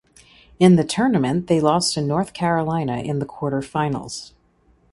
In 0.59 0.77
the 0.77 0.83
tournament 0.83 1.45
they 1.45 1.59
lost 1.59 1.93
to 1.93 2.01
North 2.01 2.33
Carolina 2.33 2.97
in 3.03 3.19
the 3.19 3.25
Quarterfinals. 3.27 4.31